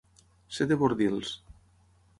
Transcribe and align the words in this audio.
Ser 0.57 0.67
de 0.71 0.79
Bordils. 0.85 1.37